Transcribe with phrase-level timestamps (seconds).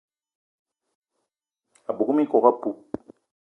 [1.89, 2.77] A bug minkok apoup